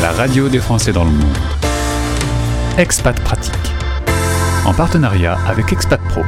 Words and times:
la 0.00 0.12
radio 0.12 0.48
des 0.48 0.60
Français 0.60 0.92
dans 0.92 1.04
le 1.04 1.10
monde. 1.10 1.36
Expat 2.76 3.18
Pratique. 3.20 3.54
En 4.64 4.72
partenariat 4.72 5.36
avec 5.46 5.72
Expat 5.72 6.00
Pro. 6.08 6.22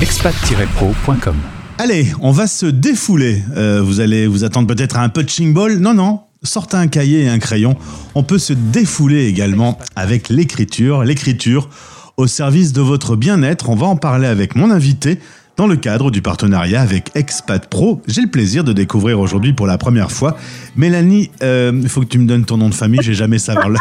expat-pro.com. 0.00 1.36
Allez, 1.78 2.12
on 2.20 2.30
va 2.30 2.46
se 2.46 2.66
défouler. 2.66 3.42
Euh, 3.56 3.82
vous 3.82 4.00
allez 4.00 4.26
vous 4.26 4.44
attendre 4.44 4.68
peut-être 4.68 4.96
à 4.96 5.02
un 5.02 5.08
punching 5.08 5.52
ball. 5.52 5.78
Non, 5.78 5.94
non. 5.94 6.20
Sortez 6.44 6.76
un 6.76 6.86
cahier 6.86 7.24
et 7.24 7.28
un 7.28 7.38
crayon. 7.38 7.76
On 8.14 8.22
peut 8.22 8.38
se 8.38 8.52
défouler 8.52 9.26
également 9.26 9.78
avec 9.96 10.28
l'écriture. 10.28 11.02
L'écriture 11.02 11.68
au 12.16 12.26
service 12.28 12.72
de 12.72 12.80
votre 12.80 13.16
bien-être. 13.16 13.70
On 13.70 13.74
va 13.76 13.86
en 13.86 13.96
parler 13.96 14.28
avec 14.28 14.54
mon 14.54 14.70
invité 14.70 15.18
dans 15.60 15.66
le 15.66 15.76
cadre 15.76 16.10
du 16.10 16.22
partenariat 16.22 16.80
avec 16.80 17.10
Expat 17.14 17.66
Pro. 17.66 18.00
J'ai 18.06 18.22
le 18.22 18.28
plaisir 18.30 18.64
de 18.64 18.72
découvrir 18.72 19.20
aujourd'hui 19.20 19.52
pour 19.52 19.66
la 19.66 19.76
première 19.76 20.10
fois 20.10 20.38
Mélanie. 20.74 21.30
euh, 21.42 21.70
Il 21.82 21.88
faut 21.90 22.00
que 22.00 22.06
tu 22.06 22.18
me 22.18 22.24
donnes 22.26 22.46
ton 22.46 22.56
nom 22.56 22.70
de 22.70 22.74
famille. 22.74 23.00
J'ai 23.02 23.12
jamais 23.12 23.38
savoir. 23.38 23.68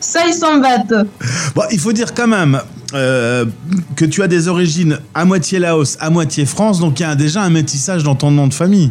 Ça, 0.00 0.22
ils 0.26 0.34
s'en 0.34 0.58
battent. 0.58 1.06
Bon, 1.54 1.62
il 1.70 1.78
faut 1.78 1.92
dire 1.92 2.14
quand 2.14 2.26
même 2.26 2.60
euh, 2.94 3.44
que 3.94 4.04
tu 4.04 4.24
as 4.24 4.26
des 4.28 4.48
origines 4.48 4.98
à 5.14 5.24
moitié 5.24 5.60
Laos, 5.60 5.96
à 6.00 6.10
moitié 6.10 6.44
France, 6.44 6.80
donc 6.80 6.98
il 6.98 7.04
y 7.04 7.06
a 7.06 7.14
déjà 7.14 7.42
un 7.42 7.50
métissage 7.50 8.02
dans 8.02 8.16
ton 8.16 8.32
nom 8.32 8.48
de 8.48 8.54
famille. 8.54 8.90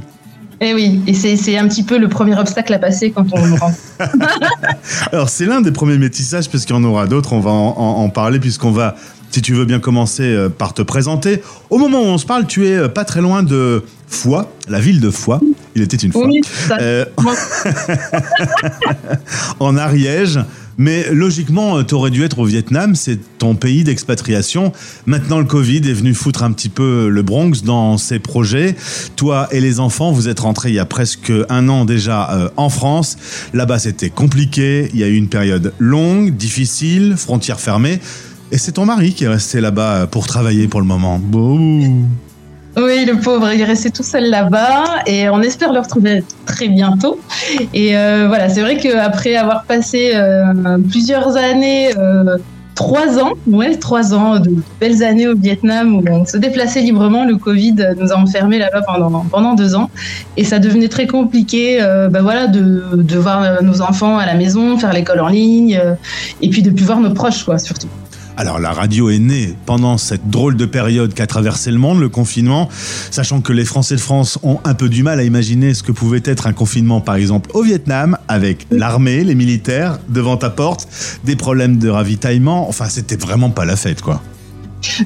Eh 0.61 0.73
oui, 0.73 1.01
et 1.05 1.13
c'est 1.13 1.57
un 1.57 1.67
petit 1.67 1.83
peu 1.83 1.99
le 1.99 2.07
premier 2.07 2.35
obstacle 2.39 2.73
à 2.73 2.79
passer 2.79 3.11
quand 3.11 3.25
on 3.33 3.55
rentre. 3.57 3.75
Alors 5.11 5.27
c'est 5.29 5.45
l'un 5.45 5.59
des 5.61 5.71
premiers 5.71 5.97
métissages, 5.97 6.49
puisqu'il 6.49 6.71
y 6.73 6.75
en 6.77 6.83
aura 6.85 7.05
d'autres, 7.05 7.33
on 7.33 7.39
va 7.41 7.51
en, 7.51 7.75
en- 7.77 8.03
en 8.03 8.09
parler, 8.09 8.39
puisqu'on 8.39 8.71
va, 8.71 8.95
si 9.31 9.41
tu 9.41 9.53
veux 9.53 9.65
bien 9.65 9.79
commencer 9.79 10.23
euh, 10.23 10.49
par 10.49 10.73
te 10.73 10.81
présenter. 10.81 11.41
Au 11.69 11.77
moment 11.77 12.01
où 12.01 12.05
on 12.05 12.17
se 12.17 12.25
parle, 12.25 12.47
tu 12.47 12.67
es 12.67 12.75
euh, 12.75 12.87
pas 12.87 13.05
très 13.05 13.21
loin 13.21 13.43
de 13.43 13.83
Foix, 14.07 14.51
la 14.67 14.79
ville 14.79 15.01
de 15.01 15.09
Foix. 15.09 15.39
Il 15.75 15.81
était 15.81 15.97
une 15.97 16.11
fois. 16.11 16.27
Oui, 16.27 16.41
ça. 16.67 16.77
Euh, 16.79 17.05
en 19.59 19.77
Ariège. 19.77 20.39
Mais 20.79 21.11
logiquement, 21.11 21.83
tu 21.83 21.95
aurais 21.95 22.11
dû 22.11 22.23
être 22.23 22.37
au 22.37 22.45
Vietnam, 22.45 22.95
c'est 22.95 23.17
ton 23.39 23.55
pays 23.55 23.83
d'expatriation. 23.83 24.71
Maintenant, 25.07 25.39
le 25.39 25.45
Covid 25.45 25.77
est 25.77 25.93
venu 25.93 26.13
foutre 26.13 26.43
un 26.43 26.51
petit 26.51 26.69
peu 26.69 27.09
le 27.09 27.23
Bronx 27.23 27.63
dans 27.63 27.97
ses 27.97 28.19
projets. 28.19 28.75
Toi 29.15 29.47
et 29.51 29.59
les 29.59 29.79
enfants, 29.79 30.11
vous 30.11 30.27
êtes 30.27 30.39
rentrés 30.39 30.69
il 30.69 30.75
y 30.75 30.79
a 30.79 30.85
presque 30.85 31.33
un 31.49 31.67
an 31.67 31.83
déjà 31.83 32.31
euh, 32.31 32.49
en 32.57 32.69
France. 32.69 33.17
Là-bas, 33.55 33.79
c'était 33.79 34.11
compliqué. 34.11 34.89
Il 34.93 34.99
y 34.99 35.03
a 35.03 35.07
eu 35.07 35.15
une 35.15 35.29
période 35.29 35.73
longue, 35.79 36.35
difficile, 36.35 37.15
frontières 37.17 37.59
fermées. 37.59 37.99
Et 38.51 38.57
c'est 38.57 38.73
ton 38.73 38.85
mari 38.85 39.13
qui 39.13 39.25
est 39.25 39.27
resté 39.27 39.59
là-bas 39.59 40.07
pour 40.07 40.25
travailler 40.27 40.67
pour 40.67 40.79
le 40.79 40.87
moment. 40.87 41.19
Oui, 42.77 43.05
le 43.05 43.19
pauvre, 43.19 43.51
il 43.51 43.59
est 43.59 43.65
resté 43.65 43.89
tout 43.89 44.03
seul 44.03 44.29
là-bas 44.29 45.03
et 45.07 45.29
on 45.29 45.41
espère 45.41 45.73
le 45.73 45.79
retrouver 45.79 46.23
très 46.45 46.67
bientôt. 46.67 47.19
Et 47.73 47.97
euh, 47.97 48.25
voilà, 48.27 48.49
c'est 48.49 48.61
vrai 48.61 48.77
qu'après 48.77 49.35
avoir 49.35 49.63
passé 49.63 50.11
euh, 50.13 50.77
plusieurs 50.87 51.35
années, 51.35 51.89
euh, 51.97 52.37
trois 52.75 53.17
ans, 53.17 53.31
ouais, 53.47 53.75
trois 53.77 54.13
ans 54.13 54.39
de 54.39 54.51
belles 54.79 55.03
années 55.03 55.27
au 55.27 55.35
Vietnam 55.35 55.95
où 55.95 56.03
on 56.07 56.23
se 56.25 56.37
déplaçait 56.37 56.81
librement, 56.81 57.25
le 57.25 57.37
Covid 57.37 57.75
nous 57.99 58.11
a 58.11 58.15
enfermés 58.15 58.59
là-bas 58.59 58.83
pendant, 58.83 59.25
pendant 59.31 59.55
deux 59.55 59.73
ans 59.73 59.89
et 60.37 60.43
ça 60.43 60.59
devenait 60.59 60.87
très 60.87 61.07
compliqué, 61.07 61.79
euh, 61.81 62.07
bah 62.09 62.21
voilà, 62.21 62.45
de, 62.45 62.83
de 62.93 63.17
voir 63.17 63.63
nos 63.63 63.81
enfants 63.81 64.19
à 64.19 64.27
la 64.27 64.35
maison, 64.35 64.77
faire 64.77 64.93
l'école 64.93 65.19
en 65.19 65.29
ligne 65.29 65.79
euh, 65.83 65.95
et 66.43 66.49
puis 66.49 66.61
de 66.61 66.69
plus 66.69 66.85
voir 66.85 66.99
nos 66.99 67.11
proches, 67.11 67.43
quoi, 67.43 67.57
surtout. 67.57 67.87
Alors 68.39 68.59
la 68.59 68.71
radio 68.71 69.09
est 69.09 69.17
née 69.17 69.55
pendant 69.65 69.97
cette 69.97 70.29
drôle 70.29 70.55
de 70.55 70.67
période 70.67 71.15
qu'a 71.15 71.25
traversé 71.25 71.71
le 71.71 71.79
monde, 71.79 71.99
le 71.99 72.07
confinement, 72.07 72.69
sachant 73.09 73.41
que 73.41 73.51
les 73.51 73.65
Français 73.65 73.95
de 73.95 73.99
France 73.99 74.37
ont 74.43 74.59
un 74.63 74.75
peu 74.75 74.89
du 74.89 75.01
mal 75.01 75.19
à 75.19 75.23
imaginer 75.23 75.73
ce 75.73 75.81
que 75.81 75.91
pouvait 75.91 76.21
être 76.23 76.45
un 76.45 76.53
confinement 76.53 77.01
par 77.01 77.15
exemple 77.15 77.49
au 77.55 77.63
Vietnam, 77.63 78.15
avec 78.27 78.67
l'armée, 78.69 79.23
les 79.23 79.33
militaires 79.33 79.97
devant 80.07 80.37
ta 80.37 80.51
porte, 80.51 80.87
des 81.23 81.35
problèmes 81.35 81.79
de 81.79 81.89
ravitaillement, 81.89 82.69
enfin 82.69 82.85
c'était 82.89 83.15
vraiment 83.15 83.49
pas 83.49 83.65
la 83.65 83.75
fête 83.75 84.03
quoi. 84.03 84.21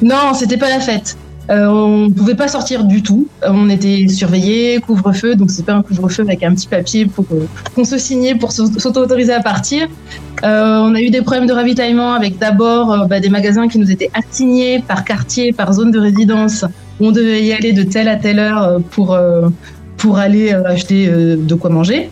Non, 0.02 0.34
c'était 0.34 0.58
pas 0.58 0.70
la 0.70 0.82
fête. 0.82 1.16
Euh, 1.50 1.66
on 1.68 2.10
pouvait 2.12 2.36
pas 2.36 2.48
sortir 2.48 2.84
du 2.86 3.02
tout. 3.02 3.28
Euh, 3.44 3.50
On 3.52 3.70
était 3.70 4.08
surveillés, 4.08 4.80
couvre-feu, 4.80 5.36
donc 5.36 5.52
c'est 5.52 5.66
pas 5.66 5.74
un 5.74 5.82
couvre-feu 5.82 6.24
avec 6.24 6.44
un 6.44 6.54
petit 6.54 6.68
papier 6.68 7.06
pour 7.08 7.26
euh, 7.34 7.46
qu'on 7.76 7.84
se 7.84 7.98
signait 7.98 8.36
pour 8.36 8.52
s'au- 8.52 8.68
s'auto-autoriser 8.80 9.34
à 9.34 9.42
partir. 9.42 9.88
On 10.44 10.96
a 10.96 11.02
eu 11.02 11.10
des 11.10 11.22
problèmes 11.22 11.46
de 11.48 11.54
ravitaillement 11.54 12.14
avec 12.14 12.40
d'abord 12.40 13.06
bah, 13.08 13.20
des 13.20 13.30
magasins 13.30 13.68
qui 13.68 13.78
nous 13.80 13.92
étaient 13.92 14.10
assignés 14.14 14.84
par 14.88 15.04
quartier, 15.06 15.52
par 15.54 15.72
zone 15.74 15.92
de 15.92 16.00
résidence. 16.00 16.66
où 17.00 17.08
On 17.08 17.12
devait 17.12 17.44
y 17.44 17.54
aller 17.54 17.74
de 17.74 17.84
telle 17.84 18.08
à 18.08 18.16
telle 18.16 18.40
heure 18.40 18.80
pour 18.92 19.16
pour 19.98 20.18
aller 20.18 20.52
acheter 20.52 21.08
de 21.38 21.54
quoi 21.56 21.70
manger. 21.70 22.10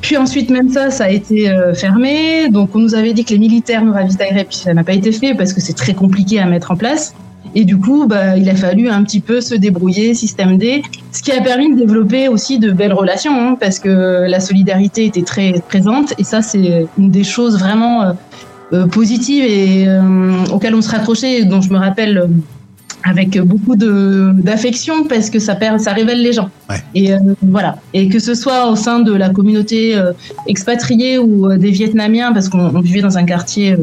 Puis 0.00 0.16
ensuite, 0.16 0.48
même 0.48 0.70
ça, 0.70 0.90
ça 0.90 1.04
a 1.04 1.10
été 1.10 1.52
fermé. 1.74 2.48
Donc, 2.50 2.74
on 2.74 2.78
nous 2.78 2.94
avait 2.94 3.12
dit 3.12 3.24
que 3.26 3.32
les 3.34 3.38
militaires 3.38 3.84
nous 3.84 3.92
ravitailleraient, 3.92 4.44
puis 4.44 4.56
ça 4.56 4.72
n'a 4.72 4.84
pas 4.84 4.94
été 4.94 5.12
fait 5.12 5.34
parce 5.34 5.52
que 5.52 5.60
c'est 5.60 5.74
très 5.74 5.92
compliqué 5.92 6.38
à 6.40 6.46
mettre 6.46 6.70
en 6.70 6.76
place. 6.76 7.12
Et 7.54 7.64
du 7.64 7.78
coup, 7.78 8.06
bah, 8.06 8.36
il 8.36 8.48
a 8.48 8.54
fallu 8.54 8.88
un 8.88 9.02
petit 9.02 9.20
peu 9.20 9.40
se 9.40 9.54
débrouiller, 9.54 10.14
système 10.14 10.58
D, 10.58 10.82
ce 11.12 11.22
qui 11.22 11.32
a 11.32 11.40
permis 11.40 11.74
de 11.74 11.78
développer 11.78 12.28
aussi 12.28 12.58
de 12.58 12.70
belles 12.70 12.92
relations, 12.92 13.32
hein, 13.32 13.56
parce 13.58 13.78
que 13.78 14.26
la 14.28 14.40
solidarité 14.40 15.04
était 15.04 15.22
très 15.22 15.62
présente. 15.68 16.14
Et 16.18 16.24
ça, 16.24 16.42
c'est 16.42 16.86
une 16.98 17.10
des 17.10 17.24
choses 17.24 17.58
vraiment 17.58 18.02
euh, 18.02 18.12
euh, 18.72 18.86
positives 18.86 19.44
et 19.44 19.86
euh, 19.86 20.44
auxquelles 20.52 20.74
on 20.74 20.82
se 20.82 20.90
raccrochait, 20.90 21.44
dont 21.44 21.60
je 21.60 21.70
me 21.70 21.78
rappelle 21.78 22.28
avec 23.06 23.38
beaucoup 23.40 23.76
d'affection, 23.76 25.04
parce 25.04 25.30
que 25.30 25.38
ça, 25.38 25.54
perd, 25.54 25.78
ça 25.78 25.92
révèle 25.92 26.20
les 26.20 26.32
gens. 26.32 26.50
Ouais. 26.68 26.76
Et 26.94 27.12
euh, 27.12 27.18
voilà. 27.42 27.76
Et 27.94 28.08
que 28.08 28.18
ce 28.18 28.34
soit 28.34 28.68
au 28.68 28.74
sein 28.74 28.98
de 28.98 29.12
la 29.12 29.28
communauté 29.28 29.96
euh, 29.96 30.12
expatriée 30.48 31.18
ou 31.18 31.48
euh, 31.48 31.56
des 31.56 31.70
Vietnamiens, 31.70 32.32
parce 32.32 32.48
qu'on 32.48 32.74
on 32.74 32.80
vivait 32.80 33.02
dans 33.02 33.16
un 33.16 33.24
quartier 33.24 33.76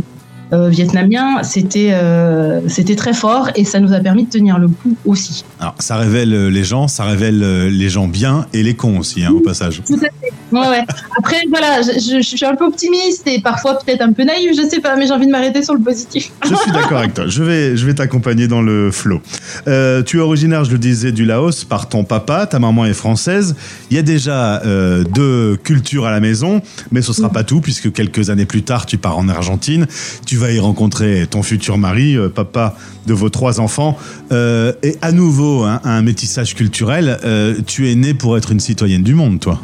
euh, 0.53 0.69
vietnamien, 0.69 1.41
c'était 1.41 1.90
euh, 1.94 2.62
c'était 2.68 2.96
très 2.96 3.14
fort 3.14 3.50
et 3.56 3.66
ça 3.66 3.80
nous 3.80 3.91
a 3.91 4.00
permis 4.00 4.25
de 4.25 4.30
tenir 4.30 4.59
le 4.59 4.68
coup 4.68 4.96
aussi. 5.06 5.44
Alors 5.59 5.75
ça 5.80 5.96
révèle 5.96 6.34
euh, 6.34 6.50
les 6.50 6.64
gens, 6.64 6.88
ça 6.88 7.06
révèle 7.06 7.68
les 7.69 7.90
gens 7.90 8.08
bien 8.08 8.46
et 8.53 8.62
les 8.62 8.75
cons 8.75 9.00
aussi 9.00 9.24
hein, 9.24 9.31
au 9.36 9.40
passage. 9.40 9.81
Tout 9.86 9.96
à 9.96 10.00
fait. 10.00 10.34
Ouais, 10.52 10.68
ouais. 10.69 10.84
Après, 11.18 11.38
voilà, 11.50 11.81
je, 11.81 12.22
suis 12.22 12.46
un 12.46 12.56
peu 12.56 12.66
optimiste 12.66 13.25
et 13.25 13.41
parfois 13.41 13.80
peut-être 13.80 14.02
un 14.02 14.14
peu 14.14 14.24
naïf, 14.24 14.52
je 14.56 14.68
sais 14.68 14.80
pas, 14.80 14.96
mais 14.96 15.08
j'ai 15.08 15.14
envie 15.14 15.25
de 15.25 15.31
m'arrêter 15.31 15.64
sur 15.64 15.74
le 15.74 15.80
positif. 15.80 16.31
Je 16.44 16.56
suis 16.56 16.72
d'accord 16.72 17.00
avec 17.00 17.16
toi. 17.16 17.25
Je 17.28 17.41
vais, 17.41 17.75
je 17.75 17.85
vais 17.85 17.96
t'accompagner 17.96 18.47
dans 18.47 18.62
le 18.62 18.91
flow. 18.91 19.22
Euh, 19.68 20.03
tu 20.03 20.18
es 20.18 20.20
originaire, 20.20 20.64
je 20.66 20.72
le 20.72 20.78
disais, 20.78 21.12
du 21.12 21.25
Laos 21.25 21.64
par 21.64 21.90
ton 21.90 22.03
papa. 22.03 22.46
Ta 22.46 22.59
maman 22.59 22.85
est 22.85 22.94
française. 22.94 23.56
Il 23.90 23.96
y 23.96 24.00
a 24.00 24.03
déjà 24.03 24.62
deux 25.09 25.58
cultures 25.64 26.06
à 26.06 26.12
la 26.12 26.20
maison, 26.20 26.62
mais 26.91 27.02
ce 27.02 27.14
sera 27.14 27.30
pas 27.30 27.44
tout 27.44 27.62
puisque 27.62 27.91
quelques 27.91 28.30
années 28.30 28.46
plus 28.46 28.64
tard, 28.64 28.85
tu 28.85 28.97
pars 28.97 29.18
en 29.18 29.28
Argentine. 29.30 29.88
Tu 30.25 30.38
vas 30.38 30.43
y 30.52 30.59
rencontrer 30.59 31.28
ton 31.30 31.44
futur 31.44 31.78
mari, 31.78 32.16
euh, 32.16 32.30
papa 32.30 32.76
de 33.08 33.14
vos 33.14 33.30
trois 33.30 33.59
enfants, 33.59 33.98
Euh, 34.31 34.74
et 34.81 34.96
à 35.02 35.12
nouveau 35.12 35.64
hein, 35.64 35.80
un 35.84 36.02
métissage 36.02 36.56
culturel. 36.56 37.20
Euh, 37.24 37.56
tu 37.68 37.92
es 37.92 37.96
né 37.96 38.14
pour 38.14 38.38
être 38.38 38.52
une 38.52 38.59
citoyenne 38.59 39.03
du 39.03 39.14
monde, 39.14 39.40
toi. 39.40 39.59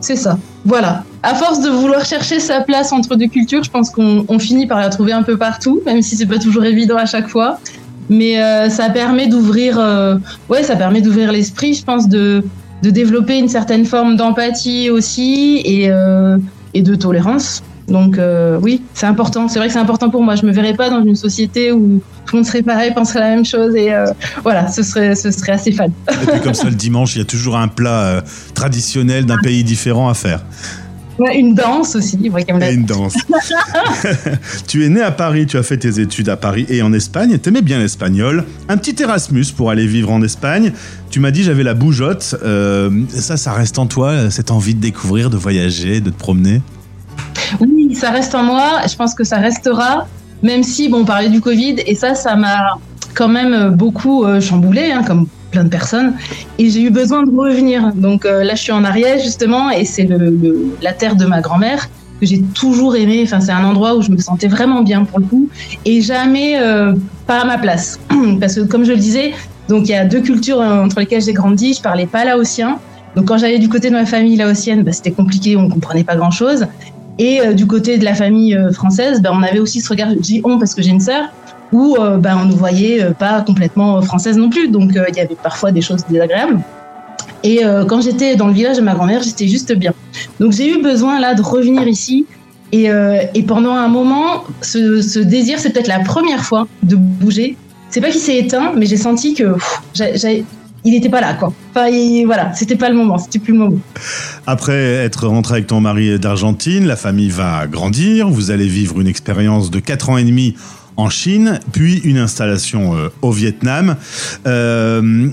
C'est 0.00 0.16
ça. 0.16 0.38
Voilà. 0.66 1.04
À 1.22 1.34
force 1.34 1.60
de 1.62 1.70
vouloir 1.70 2.04
chercher 2.04 2.38
sa 2.40 2.60
place 2.60 2.92
entre 2.92 3.16
deux 3.16 3.28
cultures, 3.28 3.64
je 3.64 3.70
pense 3.70 3.88
qu'on 3.90 4.26
on 4.28 4.38
finit 4.38 4.66
par 4.66 4.78
la 4.78 4.90
trouver 4.90 5.12
un 5.12 5.22
peu 5.22 5.38
partout, 5.38 5.80
même 5.86 6.02
si 6.02 6.16
c'est 6.16 6.26
pas 6.26 6.38
toujours 6.38 6.64
évident 6.64 6.96
à 6.96 7.06
chaque 7.06 7.28
fois. 7.28 7.58
Mais 8.10 8.34
ça 8.68 8.90
permet 8.90 9.28
d'ouvrir, 9.28 9.78
ouais, 10.50 10.62
ça 10.62 10.76
permet 10.76 11.00
d'ouvrir 11.00 11.32
l'esprit, 11.32 11.72
je 11.72 11.84
pense, 11.84 12.06
de, 12.06 12.44
développer 12.82 13.38
une 13.38 13.48
certaine 13.48 13.86
forme 13.86 14.16
d'empathie 14.16 14.90
aussi 14.90 15.62
et 15.64 15.88
de 16.82 16.94
tolérance. 16.94 17.62
Donc 17.88 18.18
euh, 18.18 18.58
oui, 18.62 18.82
c'est 18.94 19.06
important. 19.06 19.48
C'est 19.48 19.58
vrai 19.58 19.68
que 19.68 19.74
c'est 19.74 19.78
important 19.78 20.10
pour 20.10 20.22
moi. 20.22 20.36
Je 20.36 20.46
me 20.46 20.52
verrais 20.52 20.74
pas 20.74 20.90
dans 20.90 21.04
une 21.04 21.16
société 21.16 21.72
où 21.72 22.00
tout 22.26 22.36
le 22.36 22.38
monde 22.38 22.46
serait 22.46 22.62
pareil, 22.62 22.92
penserait 22.94 23.20
la 23.20 23.30
même 23.30 23.44
chose 23.44 23.74
et 23.76 23.92
euh, 23.92 24.06
voilà, 24.42 24.68
ce 24.68 24.82
serait, 24.82 25.14
ce 25.14 25.30
serait 25.30 25.52
assez 25.52 25.72
fade. 25.72 25.92
Et 26.10 26.26
puis 26.26 26.40
comme 26.40 26.54
ça, 26.54 26.68
le 26.68 26.74
dimanche, 26.74 27.14
il 27.16 27.18
y 27.18 27.22
a 27.22 27.26
toujours 27.26 27.56
un 27.56 27.68
plat 27.68 28.04
euh, 28.04 28.20
traditionnel 28.54 29.26
d'un 29.26 29.38
pays 29.38 29.64
différent 29.64 30.08
à 30.08 30.14
faire. 30.14 30.44
Ouais, 31.16 31.38
une 31.38 31.54
danse 31.54 31.94
aussi, 31.94 32.18
Et 32.60 32.74
une 32.74 32.86
danse. 32.86 33.14
tu 34.66 34.84
es 34.84 34.88
né 34.88 35.00
à 35.00 35.12
Paris, 35.12 35.46
tu 35.46 35.56
as 35.56 35.62
fait 35.62 35.76
tes 35.76 36.00
études 36.00 36.28
à 36.28 36.36
Paris 36.36 36.66
et 36.68 36.82
en 36.82 36.92
Espagne, 36.92 37.38
t'aimais 37.38 37.62
bien 37.62 37.78
l'espagnol. 37.78 38.44
Un 38.68 38.76
petit 38.76 39.00
Erasmus 39.00 39.46
pour 39.56 39.70
aller 39.70 39.86
vivre 39.86 40.10
en 40.10 40.22
Espagne. 40.22 40.72
Tu 41.10 41.20
m'as 41.20 41.30
dit 41.30 41.44
j'avais 41.44 41.62
la 41.62 41.74
bougeotte. 41.74 42.34
Euh, 42.42 42.90
ça, 43.10 43.36
ça 43.36 43.52
reste 43.52 43.78
en 43.78 43.86
toi, 43.86 44.28
cette 44.30 44.50
envie 44.50 44.74
de 44.74 44.80
découvrir, 44.80 45.30
de 45.30 45.36
voyager, 45.36 46.00
de 46.00 46.10
te 46.10 46.18
promener? 46.18 46.62
Oui, 47.60 47.94
ça 47.94 48.10
reste 48.10 48.34
en 48.34 48.42
moi. 48.42 48.80
Je 48.88 48.96
pense 48.96 49.14
que 49.14 49.24
ça 49.24 49.38
restera, 49.38 50.06
même 50.42 50.62
si, 50.62 50.88
bon, 50.88 51.00
on 51.00 51.04
parlait 51.04 51.28
du 51.28 51.40
Covid, 51.40 51.76
et 51.86 51.94
ça, 51.94 52.14
ça 52.14 52.36
m'a 52.36 52.78
quand 53.14 53.28
même 53.28 53.70
beaucoup 53.70 54.24
euh, 54.24 54.40
chamboulé, 54.40 54.92
hein, 54.92 55.02
comme 55.06 55.26
plein 55.50 55.64
de 55.64 55.68
personnes. 55.68 56.14
Et 56.58 56.68
j'ai 56.70 56.82
eu 56.82 56.90
besoin 56.90 57.22
de 57.22 57.30
revenir. 57.30 57.92
Donc 57.94 58.24
euh, 58.24 58.42
là, 58.44 58.54
je 58.54 58.62
suis 58.62 58.72
en 58.72 58.84
Ariège, 58.84 59.22
justement, 59.22 59.70
et 59.70 59.84
c'est 59.84 60.04
le, 60.04 60.74
la 60.82 60.92
terre 60.92 61.16
de 61.16 61.24
ma 61.24 61.40
grand-mère 61.40 61.88
que 62.20 62.26
j'ai 62.26 62.42
toujours 62.54 62.96
aimé. 62.96 63.22
Enfin, 63.24 63.40
c'est 63.40 63.52
un 63.52 63.64
endroit 63.64 63.94
où 63.96 64.02
je 64.02 64.10
me 64.10 64.18
sentais 64.18 64.48
vraiment 64.48 64.82
bien 64.82 65.04
pour 65.04 65.20
le 65.20 65.26
coup, 65.26 65.48
et 65.84 66.00
jamais 66.00 66.58
euh, 66.60 66.94
pas 67.26 67.40
à 67.40 67.44
ma 67.44 67.58
place. 67.58 68.00
Parce 68.40 68.56
que, 68.56 68.60
comme 68.62 68.84
je 68.84 68.92
le 68.92 68.98
disais, 68.98 69.32
donc 69.68 69.88
il 69.88 69.90
y 69.90 69.94
a 69.94 70.04
deux 70.04 70.20
cultures 70.20 70.60
euh, 70.60 70.84
entre 70.84 71.00
lesquelles 71.00 71.22
j'ai 71.22 71.32
grandi. 71.32 71.74
Je 71.74 71.82
parlais 71.82 72.06
pas 72.06 72.24
laotien. 72.24 72.78
Donc 73.16 73.26
quand 73.26 73.38
j'allais 73.38 73.58
du 73.58 73.68
côté 73.68 73.90
de 73.90 73.94
ma 73.94 74.06
famille 74.06 74.36
laotienne, 74.36 74.82
bah, 74.82 74.92
c'était 74.92 75.12
compliqué, 75.12 75.56
on 75.56 75.68
comprenait 75.68 76.04
pas 76.04 76.16
grand-chose. 76.16 76.66
Et 77.18 77.40
euh, 77.40 77.52
du 77.52 77.66
côté 77.66 77.98
de 77.98 78.04
la 78.04 78.14
famille 78.14 78.56
euh, 78.56 78.72
française, 78.72 79.22
bah, 79.22 79.30
on 79.32 79.42
avait 79.42 79.58
aussi 79.58 79.80
ce 79.80 79.88
regard, 79.88 80.10
je 80.10 80.16
dis 80.16 80.40
on 80.44 80.58
parce 80.58 80.74
que 80.74 80.82
j'ai 80.82 80.90
une 80.90 81.00
sœur, 81.00 81.26
où 81.72 81.96
euh, 81.98 82.16
bah, 82.16 82.36
on 82.40 82.46
ne 82.46 82.52
voyait 82.52 83.04
pas 83.18 83.42
complètement 83.42 84.00
française 84.02 84.36
non 84.36 84.50
plus. 84.50 84.68
Donc 84.68 84.92
il 84.94 85.16
y 85.16 85.20
avait 85.20 85.36
parfois 85.40 85.72
des 85.72 85.80
choses 85.80 86.04
désagréables. 86.08 86.60
Et 87.46 87.60
quand 87.88 88.00
j'étais 88.00 88.36
dans 88.36 88.46
le 88.46 88.54
village 88.54 88.78
de 88.78 88.82
ma 88.82 88.94
grand-mère, 88.94 89.22
j'étais 89.22 89.48
juste 89.48 89.70
bien. 89.74 89.92
Donc 90.40 90.52
j'ai 90.52 90.66
eu 90.66 90.82
besoin 90.82 91.20
là 91.20 91.34
de 91.34 91.42
revenir 91.42 91.86
ici. 91.86 92.24
Et, 92.72 92.86
et 93.34 93.42
pendant 93.42 93.72
un 93.72 93.88
moment, 93.88 94.44
ce, 94.62 95.18
désir, 95.18 95.58
c'est 95.58 95.68
peut-être 95.68 95.88
la 95.88 96.00
première 96.00 96.42
fois 96.42 96.66
de 96.82 96.96
bouger. 96.96 97.58
C'est 97.90 98.00
pas 98.00 98.08
qu'il 98.08 98.20
s'est 98.20 98.38
éteint, 98.38 98.72
mais 98.74 98.86
j'ai 98.86 98.96
senti 98.96 99.34
que 99.34 99.56
j'avais 99.92 100.44
il 100.84 100.92
n'était 100.92 101.08
pas 101.08 101.20
là, 101.20 101.34
quoi. 101.34 101.52
Enfin, 101.70 101.88
voilà, 102.26 102.52
c'était 102.54 102.76
pas 102.76 102.90
le 102.90 102.94
moment, 102.94 103.18
c'était 103.18 103.38
plus 103.38 103.52
le 103.52 103.58
moment. 103.58 103.78
Après 104.46 104.74
être 104.74 105.26
rentré 105.26 105.54
avec 105.54 105.66
ton 105.66 105.80
mari 105.80 106.18
d'Argentine, 106.18 106.86
la 106.86 106.96
famille 106.96 107.30
va 107.30 107.66
grandir, 107.66 108.28
vous 108.28 108.50
allez 108.50 108.68
vivre 108.68 109.00
une 109.00 109.06
expérience 109.06 109.70
de 109.70 109.80
4 109.80 110.10
ans 110.10 110.18
et 110.18 110.24
demi 110.24 110.54
en 110.96 111.08
Chine, 111.08 111.58
puis 111.72 111.98
une 112.04 112.18
installation 112.18 112.96
euh, 112.96 113.08
au 113.22 113.30
Vietnam. 113.30 113.96
Euh, 114.46 115.28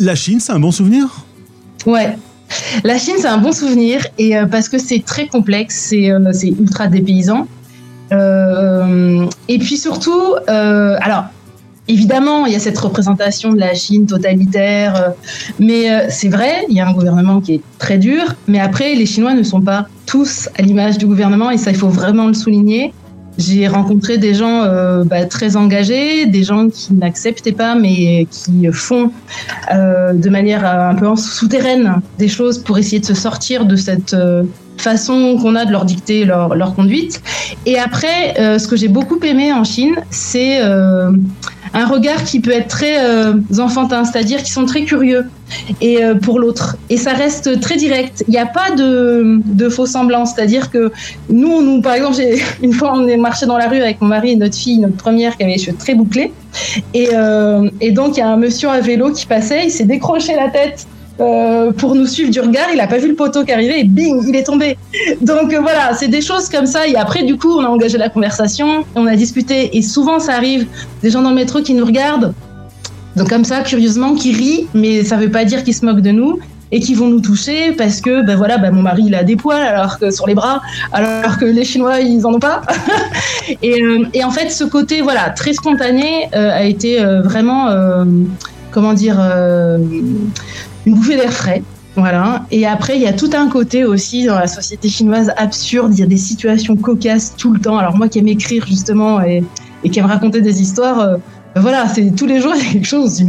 la 0.00 0.14
Chine, 0.14 0.40
c'est 0.40 0.52
un 0.52 0.60
bon 0.60 0.72
souvenir? 0.72 1.24
Ouais. 1.86 2.16
La 2.82 2.98
Chine, 2.98 3.14
c'est 3.18 3.28
un 3.28 3.38
bon 3.38 3.52
souvenir, 3.52 4.06
et 4.18 4.36
euh, 4.36 4.46
parce 4.46 4.68
que 4.68 4.78
c'est 4.78 5.04
très 5.04 5.26
complexe, 5.28 5.90
c'est 5.90 6.48
ultra 6.48 6.88
dépaysant. 6.88 7.46
et 8.10 9.58
puis 9.58 9.76
surtout, 9.76 10.34
alors, 10.46 11.24
Évidemment, 11.90 12.44
il 12.44 12.52
y 12.52 12.56
a 12.56 12.58
cette 12.58 12.76
représentation 12.78 13.50
de 13.50 13.58
la 13.58 13.72
Chine 13.72 14.04
totalitaire, 14.04 14.94
euh, 14.96 15.08
mais 15.58 15.90
euh, 15.90 16.06
c'est 16.10 16.28
vrai, 16.28 16.66
il 16.68 16.76
y 16.76 16.80
a 16.80 16.86
un 16.86 16.92
gouvernement 16.92 17.40
qui 17.40 17.54
est 17.54 17.62
très 17.78 17.96
dur, 17.96 18.24
mais 18.46 18.60
après, 18.60 18.94
les 18.94 19.06
Chinois 19.06 19.32
ne 19.32 19.42
sont 19.42 19.62
pas 19.62 19.86
tous 20.04 20.50
à 20.58 20.62
l'image 20.62 20.98
du 20.98 21.06
gouvernement, 21.06 21.50
et 21.50 21.56
ça, 21.56 21.70
il 21.70 21.78
faut 21.78 21.88
vraiment 21.88 22.26
le 22.26 22.34
souligner. 22.34 22.92
J'ai 23.38 23.68
rencontré 23.68 24.18
des 24.18 24.34
gens 24.34 24.64
euh, 24.64 25.02
bah, 25.04 25.24
très 25.24 25.56
engagés, 25.56 26.26
des 26.26 26.42
gens 26.42 26.68
qui 26.68 26.92
n'acceptaient 26.92 27.52
pas, 27.52 27.74
mais 27.74 28.26
qui 28.30 28.66
font 28.72 29.10
de 29.70 30.28
manière 30.28 30.66
un 30.66 30.94
peu 30.94 31.14
souterraine 31.16 32.00
des 32.18 32.28
choses 32.28 32.58
pour 32.58 32.76
essayer 32.78 33.00
de 33.00 33.06
se 33.06 33.14
sortir 33.14 33.64
de 33.64 33.76
cette 33.76 34.16
façon 34.82 35.36
qu'on 35.40 35.54
a 35.54 35.64
de 35.64 35.72
leur 35.72 35.84
dicter 35.84 36.24
leur, 36.24 36.54
leur 36.54 36.74
conduite. 36.74 37.22
Et 37.66 37.78
après, 37.78 38.58
ce 38.58 38.66
que 38.66 38.76
j'ai 38.76 38.88
beaucoup 38.88 39.18
aimé 39.20 39.52
en 39.52 39.64
Chine, 39.64 39.96
c'est 40.10 40.60
un 41.74 41.86
regard 41.86 42.24
qui 42.24 42.40
peut 42.40 42.52
être 42.52 42.68
très 42.68 43.04
euh, 43.04 43.34
enfantin, 43.58 44.04
c'est-à-dire 44.04 44.38
qu'ils 44.38 44.52
sont 44.52 44.66
très 44.66 44.82
curieux 44.82 45.26
et 45.80 46.02
euh, 46.02 46.14
pour 46.14 46.38
l'autre. 46.38 46.76
Et 46.90 46.96
ça 46.96 47.12
reste 47.12 47.60
très 47.60 47.76
direct. 47.76 48.24
Il 48.26 48.30
n'y 48.30 48.38
a 48.38 48.46
pas 48.46 48.70
de, 48.70 49.68
faux 49.68 49.86
semblants, 49.86 50.26
c'est-à-dire 50.26 50.70
que 50.70 50.92
nous, 51.28 51.62
nous, 51.62 51.80
par 51.82 51.94
exemple, 51.94 52.16
une 52.62 52.72
fois 52.72 52.92
on 52.94 53.06
est 53.06 53.16
marché 53.16 53.46
dans 53.46 53.58
la 53.58 53.68
rue 53.68 53.80
avec 53.80 54.00
mon 54.00 54.08
mari 54.08 54.32
et 54.32 54.36
notre 54.36 54.56
fille, 54.56 54.78
notre 54.78 54.96
première, 54.96 55.36
qui 55.36 55.44
avait 55.44 55.52
les 55.52 55.58
cheveux 55.58 55.76
très 55.76 55.94
bouclés, 55.94 56.32
et, 56.94 57.10
euh, 57.12 57.68
et 57.80 57.92
donc 57.92 58.16
il 58.16 58.20
y 58.20 58.22
a 58.22 58.28
un 58.28 58.36
monsieur 58.36 58.68
à 58.68 58.80
vélo 58.80 59.12
qui 59.12 59.26
passait, 59.26 59.66
il 59.66 59.70
s'est 59.70 59.84
décroché 59.84 60.34
la 60.34 60.48
tête 60.48 60.86
euh, 61.20 61.72
pour 61.72 61.96
nous 61.96 62.06
suivre 62.06 62.30
du 62.30 62.40
regard. 62.40 62.66
Il 62.72 62.78
a 62.78 62.86
pas 62.86 62.98
vu 62.98 63.08
le 63.08 63.16
poteau 63.16 63.44
qui 63.44 63.50
arrivait 63.50 63.80
et 63.80 63.84
bing, 63.84 64.22
il 64.28 64.36
est 64.36 64.44
tombé. 64.44 64.78
Donc 65.20 65.52
euh, 65.52 65.60
voilà, 65.60 65.92
c'est 65.94 66.06
des 66.06 66.20
choses 66.20 66.48
comme 66.48 66.66
ça. 66.66 66.86
Et 66.86 66.94
après, 66.94 67.24
du 67.24 67.36
coup, 67.36 67.58
on 67.58 67.64
a 67.64 67.68
engagé 67.68 67.98
la 67.98 68.08
conversation, 68.08 68.84
on 68.94 69.06
a 69.06 69.16
discuté. 69.16 69.76
Et 69.76 69.82
souvent, 69.82 70.20
ça 70.20 70.34
arrive 70.34 70.66
des 71.02 71.10
gens 71.10 71.22
dans 71.22 71.30
le 71.30 71.34
métro 71.34 71.60
qui 71.60 71.74
nous 71.74 71.84
regardent. 71.84 72.34
Donc 73.16 73.30
comme 73.30 73.44
ça, 73.44 73.62
curieusement, 73.62 74.14
qui 74.14 74.32
rient, 74.32 74.68
mais 74.74 75.02
ça 75.02 75.16
veut 75.16 75.30
pas 75.30 75.44
dire 75.44 75.64
qu'ils 75.64 75.74
se 75.74 75.84
moquent 75.84 76.02
de 76.02 76.12
nous 76.12 76.38
et 76.70 76.78
qui 76.78 76.94
vont 76.94 77.08
nous 77.08 77.20
toucher 77.20 77.72
parce 77.72 78.00
que 78.02 78.22
ben 78.22 78.36
voilà 78.36 78.58
ben 78.58 78.70
mon 78.70 78.82
mari 78.82 79.04
il 79.06 79.14
a 79.14 79.24
des 79.24 79.36
poils 79.36 79.62
alors 79.62 79.98
que 79.98 80.10
sur 80.10 80.26
les 80.26 80.34
bras 80.34 80.60
alors 80.92 81.38
que 81.38 81.46
les 81.46 81.64
chinois 81.64 82.00
ils 82.00 82.26
en 82.26 82.34
ont 82.34 82.38
pas 82.38 82.60
euh, 83.64 84.04
et, 84.12 84.22
en 84.22 84.30
fait 84.30 84.50
ce 84.50 84.64
côté 84.64 85.00
voilà 85.00 85.30
très 85.30 85.54
spontané 85.54 86.28
a 86.34 86.64
été 86.64 87.02
vraiment 87.24 87.70
comment 88.70 88.92
dire 88.92 89.18
une 90.88 90.94
bouffée 90.94 91.16
d'air 91.16 91.32
frais. 91.32 91.62
Voilà. 91.96 92.46
Et 92.50 92.66
après, 92.66 92.96
il 92.96 93.02
y 93.02 93.06
a 93.06 93.12
tout 93.12 93.30
un 93.34 93.48
côté 93.48 93.84
aussi 93.84 94.24
dans 94.24 94.38
la 94.38 94.46
société 94.46 94.88
chinoise 94.88 95.32
absurde. 95.36 95.92
Il 95.94 96.00
y 96.00 96.02
a 96.02 96.06
des 96.06 96.16
situations 96.16 96.76
cocasses 96.76 97.34
tout 97.36 97.52
le 97.52 97.60
temps. 97.60 97.76
Alors 97.76 97.96
moi 97.96 98.08
qui 98.08 98.18
aime 98.20 98.28
écrire 98.28 98.66
justement 98.66 99.20
et, 99.20 99.42
qui 99.90 99.98
aime 99.98 100.06
raconter 100.06 100.40
des 100.40 100.62
histoires, 100.62 101.00
euh, 101.00 101.16
ben 101.54 101.60
voilà, 101.60 101.86
c'est 101.88 102.14
tous 102.14 102.26
les 102.26 102.40
jours 102.40 102.54
il 102.56 102.64
y 102.64 102.68
a 102.68 102.72
quelque 102.72 102.86
chose. 102.86 103.22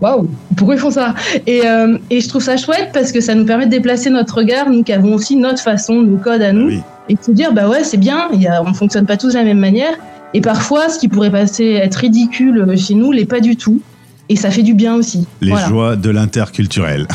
Waouh, 0.00 0.28
pourquoi 0.56 0.76
ils 0.76 0.80
font 0.80 0.90
ça? 0.90 1.14
Et, 1.46 1.66
euh, 1.66 1.98
et, 2.10 2.20
je 2.20 2.28
trouve 2.28 2.42
ça 2.42 2.56
chouette 2.56 2.90
parce 2.92 3.12
que 3.12 3.20
ça 3.20 3.34
nous 3.34 3.44
permet 3.44 3.66
de 3.66 3.70
déplacer 3.70 4.10
notre 4.10 4.38
regard, 4.38 4.70
nous 4.70 4.82
qui 4.82 4.92
avons 4.92 5.14
aussi 5.14 5.36
notre 5.36 5.60
façon, 5.60 6.02
nos 6.02 6.16
codes 6.16 6.42
à 6.42 6.52
nous, 6.52 6.70
et 7.08 7.14
de 7.14 7.22
se 7.22 7.30
dire 7.30 7.52
bah 7.52 7.68
ouais 7.68 7.84
c'est 7.84 7.96
bien, 7.96 8.28
y 8.32 8.46
a, 8.46 8.62
on 8.62 8.74
fonctionne 8.74 9.06
pas 9.06 9.16
tous 9.16 9.28
de 9.28 9.38
la 9.38 9.44
même 9.44 9.60
manière. 9.60 9.94
Et 10.34 10.40
parfois, 10.40 10.88
ce 10.88 10.98
qui 10.98 11.08
pourrait 11.08 11.30
passer 11.30 11.80
être 11.82 11.96
ridicule 11.96 12.76
chez 12.76 12.94
nous 12.94 13.12
l'est 13.12 13.24
pas 13.24 13.40
du 13.40 13.56
tout 13.56 13.80
et 14.28 14.36
ça 14.36 14.50
fait 14.50 14.62
du 14.62 14.74
bien 14.74 14.94
aussi. 14.94 15.26
Les 15.40 15.54
joies 15.68 15.96
de 15.96 16.10
l'interculturel. 16.10 17.06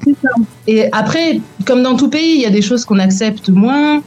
et 0.66 0.90
après, 0.92 1.40
comme 1.66 1.82
dans 1.82 1.96
tout 1.96 2.08
pays, 2.08 2.36
il 2.36 2.40
y 2.40 2.46
a 2.46 2.50
des 2.50 2.62
choses 2.62 2.84
qu'on 2.84 2.98
accepte 2.98 3.50
moins, 3.50 4.02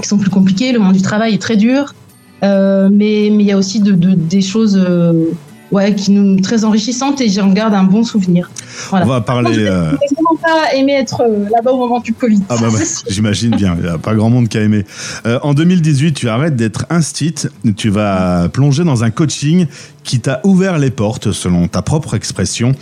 qui 0.00 0.08
sont 0.08 0.18
plus 0.18 0.30
compliquées. 0.30 0.72
Le 0.72 0.78
monde 0.78 0.94
du 0.94 1.02
travail 1.02 1.34
est 1.34 1.42
très 1.42 1.56
dur, 1.56 1.94
euh, 2.42 2.88
mais 2.92 3.30
mais 3.32 3.44
il 3.44 3.46
y 3.46 3.52
a 3.52 3.56
aussi 3.56 3.80
de, 3.80 3.92
des 3.92 4.42
choses 4.42 4.76
euh, 4.76 5.32
ouais, 5.70 5.94
qui 5.94 6.10
nous 6.10 6.40
très 6.40 6.64
enrichissantes 6.64 7.20
et 7.20 7.28
j'en 7.28 7.52
garde 7.52 7.74
un 7.74 7.84
bon 7.84 8.04
souvenir. 8.04 8.50
On 8.92 9.04
va 9.04 9.20
parler. 9.20 9.54
Je 9.54 9.60
euh... 9.60 9.90
vraiment 9.90 10.40
pas 10.42 10.74
aimé 10.74 10.92
être 10.92 11.22
euh, 11.22 11.44
là-bas 11.50 11.72
au 11.72 11.78
moment 11.78 12.00
du 12.00 12.12
Covid. 12.12 12.42
Ah 12.48 12.56
bah, 12.60 12.68
j'imagine 13.08 13.50
bien. 13.56 13.74
Il 13.78 13.84
n'y 13.84 13.88
a 13.88 13.98
pas 13.98 14.14
grand 14.14 14.30
monde 14.30 14.48
qui 14.48 14.58
a 14.58 14.62
aimé. 14.62 14.84
Euh, 15.26 15.38
en 15.42 15.54
2018, 15.54 16.12
tu 16.14 16.28
arrêtes 16.28 16.56
d'être 16.56 16.86
instit. 16.90 17.34
Tu 17.76 17.90
vas 17.90 18.48
plonger 18.48 18.84
dans 18.84 19.04
un 19.04 19.10
coaching 19.10 19.66
qui 20.04 20.20
t'a 20.20 20.40
ouvert 20.44 20.78
les 20.78 20.90
portes, 20.90 21.32
selon 21.32 21.68
ta 21.68 21.82
propre 21.82 22.14
expression. 22.14 22.74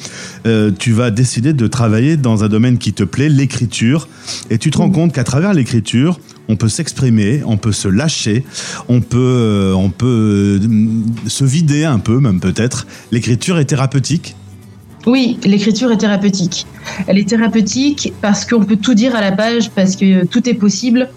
Euh, 0.46 0.70
tu 0.76 0.92
vas 0.92 1.10
décider 1.10 1.52
de 1.52 1.66
travailler 1.66 2.16
dans 2.16 2.44
un 2.44 2.48
domaine 2.48 2.78
qui 2.78 2.92
te 2.92 3.04
plaît, 3.04 3.28
l'écriture, 3.28 4.08
et 4.50 4.58
tu 4.58 4.70
te 4.70 4.78
rends 4.78 4.90
compte 4.90 5.12
qu'à 5.12 5.24
travers 5.24 5.54
l'écriture, 5.54 6.20
on 6.48 6.56
peut 6.56 6.68
s'exprimer, 6.68 7.42
on 7.44 7.56
peut 7.56 7.72
se 7.72 7.88
lâcher, 7.88 8.44
on 8.88 9.00
peut, 9.00 9.18
euh, 9.18 9.72
on 9.74 9.90
peut 9.90 10.60
euh, 10.62 10.98
se 11.26 11.44
vider 11.44 11.84
un 11.84 11.98
peu, 11.98 12.20
même 12.20 12.40
peut-être. 12.40 12.86
L'écriture 13.12 13.58
est 13.58 13.66
thérapeutique? 13.66 14.34
Oui, 15.06 15.38
l'écriture 15.44 15.90
est 15.92 15.98
thérapeutique. 15.98 16.66
Elle 17.06 17.18
est 17.18 17.28
thérapeutique 17.28 18.12
parce 18.20 18.44
qu'on 18.44 18.64
peut 18.64 18.76
tout 18.76 18.94
dire 18.94 19.14
à 19.14 19.20
la 19.20 19.32
page, 19.32 19.70
parce 19.70 19.96
que 19.96 20.24
tout 20.24 20.48
est 20.48 20.54
possible. 20.54 21.08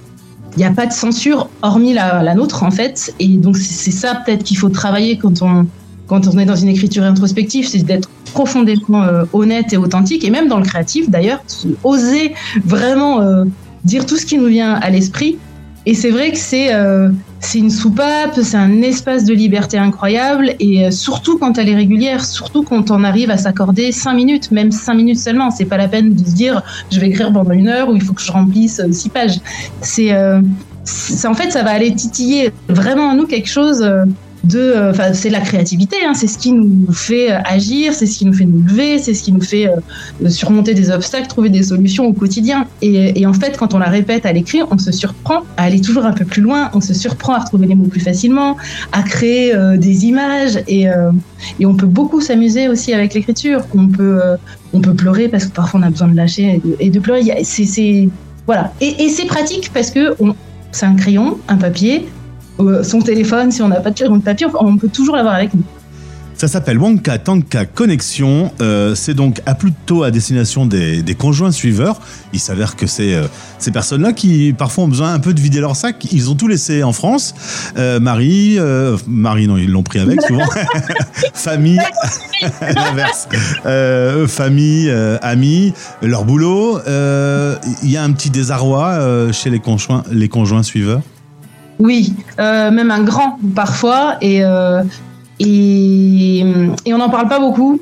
Il 0.56 0.60
n'y 0.60 0.66
a 0.66 0.72
pas 0.72 0.86
de 0.86 0.92
censure, 0.92 1.50
hormis 1.62 1.94
la 1.94 2.36
nôtre, 2.36 2.64
en 2.64 2.72
fait. 2.72 3.14
Et 3.20 3.30
donc, 3.38 3.56
c'est 3.56 3.92
ça 3.92 4.22
peut-être 4.26 4.44
qu'il 4.44 4.58
faut 4.58 4.68
travailler 4.68 5.18
quand 5.18 5.42
on, 5.42 5.66
quand 6.12 6.28
on 6.28 6.38
est 6.38 6.46
dans 6.46 6.58
une 6.58 6.68
écriture 6.68 7.04
introspective, 7.04 7.66
c'est 7.66 7.84
d'être 7.84 8.10
profondément 8.34 9.04
euh, 9.04 9.24
honnête 9.32 9.72
et 9.72 9.78
authentique, 9.78 10.26
et 10.26 10.30
même 10.30 10.50
dans 10.50 10.58
le 10.58 10.66
créatif 10.66 11.10
d'ailleurs, 11.10 11.42
oser 11.86 12.34
vraiment 12.66 13.22
euh, 13.22 13.46
dire 13.86 14.06
tout 14.06 14.18
ce 14.18 14.26
qui 14.26 14.38
nous 14.38 14.48
vient 14.48 14.74
à 14.74 14.90
l'esprit. 14.90 15.38
Et 15.86 15.94
c'est 15.94 16.10
vrai 16.10 16.32
que 16.34 16.38
c'est 16.38 16.74
euh, 16.74 17.12
une 17.56 17.70
soupape, 17.70 18.38
c'est 18.44 18.58
un 18.58 18.82
espace 18.82 19.24
de 19.24 19.34
liberté 19.34 19.78
incroyable, 19.78 20.54
et 20.60 20.92
surtout 20.92 21.38
quand 21.38 21.58
elle 21.58 21.70
est 21.70 21.76
régulière, 21.76 22.26
surtout 22.26 22.64
quand 22.64 22.92
on 22.92 23.06
arrive 23.06 23.32
à 23.32 23.38
s'accorder 23.38 23.94
cinq 23.94 24.16
minutes, 24.16 24.52
même 24.52 24.74
cinq 24.74 24.96
minutes 24.96 25.20
seulement. 25.20 25.50
C'est 25.50 25.64
pas 25.64 25.78
la 25.78 25.88
peine 25.88 26.14
de 26.14 26.26
se 26.26 26.34
dire 26.34 26.62
je 26.92 27.00
vais 27.00 27.08
écrire 27.08 27.32
pendant 27.32 27.54
une 27.54 27.70
heure 27.70 27.88
ou 27.88 27.96
il 27.96 28.02
faut 28.02 28.12
que 28.12 28.22
je 28.22 28.34
remplisse 28.34 28.82
six 28.92 29.08
pages. 29.08 29.40
C'est 29.80 30.14
en 30.14 31.34
fait 31.36 31.52
ça 31.52 31.64
va 31.64 31.70
aller 31.72 31.96
titiller 31.96 32.52
vraiment 32.68 33.12
en 33.12 33.16
nous 33.16 33.28
quelque 33.28 33.48
chose 33.50 33.82
euh, 34.56 34.94
c'est 35.14 35.30
la 35.30 35.40
créativité, 35.40 35.98
hein, 36.06 36.14
c'est 36.14 36.28
ce 36.28 36.38
qui 36.38 36.52
nous 36.52 36.92
fait 36.92 37.32
euh, 37.32 37.38
agir, 37.46 37.94
c'est 37.94 38.08
ce 38.08 38.18
qui 38.18 38.26
nous 38.26 38.34
fait 38.34 38.46
nous 38.46 38.64
lever, 38.64 38.98
c'est 38.98 39.14
ce 39.14 39.24
qui 39.24 39.32
nous 39.32 39.42
fait 39.42 39.68
euh, 39.68 40.30
surmonter 40.30 40.74
des 40.74 40.90
obstacles, 40.90 41.28
trouver 41.28 41.50
des 41.50 41.64
solutions 41.64 42.06
au 42.08 42.14
quotidien. 42.14 42.66
Et, 42.82 43.26
en 43.26 43.34
fait, 43.34 43.58
quand 43.58 43.74
on 43.74 43.80
la 43.80 43.90
répète 43.90 44.26
à 44.26 44.34
l'écrit, 44.34 44.62
on 44.70 44.78
se 44.78 44.92
surprend 44.92 45.42
à 45.58 45.64
aller 45.64 45.80
toujours 45.80 46.06
un 46.06 46.14
peu 46.14 46.26
plus 46.26 46.42
loin, 46.42 46.72
on 46.74 46.82
se 46.82 46.94
surprend 46.94 47.34
à 47.34 47.40
retrouver 47.40 47.68
les 47.68 47.76
mots 47.76 47.86
plus 47.86 48.02
facilement, 48.02 48.58
à 48.92 49.04
créer 49.04 49.54
des 49.78 50.06
images 50.06 50.60
et, 50.68 50.88
on 51.64 51.76
peut 51.76 51.88
beaucoup 51.88 52.22
s'amuser 52.22 52.68
aussi 52.68 52.94
avec 52.94 53.14
l'écriture. 53.14 53.62
On 53.76 53.88
peut, 53.88 54.20
on 54.74 54.82
peut 54.82 54.94
pleurer 54.94 55.30
parce 55.30 55.46
que 55.46 55.52
parfois 55.52 55.80
on 55.80 55.84
a 55.84 55.90
besoin 55.90 56.08
de 56.08 56.16
lâcher 56.16 56.62
et 56.80 56.90
de, 56.90 57.00
pleurer. 57.00 57.44
C'est, 57.44 58.10
voilà. 58.46 58.74
Et 58.82 59.10
c'est 59.10 59.26
pratique 59.26 59.72
parce 59.74 59.92
que 59.92 60.16
c'est 60.72 60.86
un 60.86 60.96
crayon, 60.96 61.38
un 61.48 61.58
papier, 61.58 62.08
son 62.84 63.02
téléphone, 63.02 63.52
si 63.52 63.62
on 63.62 63.68
n'a 63.68 63.80
pas 63.80 63.90
de 63.90 63.96
crayon 63.96 64.18
de 64.18 64.24
papier, 64.24 64.48
on 64.60 64.78
peut 64.78 64.90
toujours 64.90 65.16
l'avoir 65.16 65.36
avec 65.36 65.54
nous. 65.54 65.64
Ça 66.42 66.48
s'appelle 66.48 66.80
Wonka 66.80 67.20
Tanka 67.20 67.66
Connexion. 67.66 68.52
Euh, 68.62 68.96
c'est 68.96 69.14
donc 69.14 69.44
à 69.46 69.54
plutôt 69.54 70.02
à 70.02 70.10
destination 70.10 70.66
des, 70.66 71.16
conjoints 71.16 71.52
suiveurs. 71.52 72.02
Il 72.34 72.40
s'avère 72.40 72.76
que 72.76 72.88
c'est 72.88 73.14
euh, 73.14 73.28
ces 73.60 73.70
personnes-là 73.70 74.12
qui 74.12 74.52
parfois 74.58 74.86
ont 74.86 74.88
besoin 74.88 75.14
un 75.14 75.20
peu 75.20 75.36
de 75.36 75.40
vider 75.40 75.60
leur 75.60 75.76
sac. 75.76 76.08
Ils 76.12 76.32
ont 76.32 76.36
tout 76.36 76.48
laissé 76.48 76.82
en 76.82 76.94
France. 76.94 77.36
Euh, 77.78 78.00
Marie, 78.00 78.58
Marie 79.06 79.48
non, 79.48 79.58
ils 79.58 79.70
l'ont 79.70 79.84
pris 79.84 80.00
avec 80.00 80.20
souvent. 80.24 80.50
famille, 81.36 81.80
l'inverse. 82.76 83.28
Famille, 84.28 84.92
amis, 85.22 85.74
leur 86.02 86.26
boulot. 86.26 86.80
Il 86.88 87.92
y 87.92 87.98
a 87.98 88.04
un 88.04 88.12
petit 88.14 88.32
désarroi 88.32 89.32
chez 89.32 89.52
les 89.52 89.60
conjoints, 89.60 90.02
les 90.10 90.28
conjoints 90.28 90.64
suiveurs. 90.64 91.04
Oui, 91.82 92.14
euh, 92.40 92.70
même 92.72 92.92
un 92.92 93.02
grand 93.02 93.40
parfois, 93.56 94.16
et, 94.22 94.44
euh, 94.44 94.84
et, 95.40 96.40
et 96.86 96.94
on 96.94 96.98
n'en 96.98 97.10
parle 97.10 97.28
pas 97.28 97.40
beaucoup. 97.40 97.80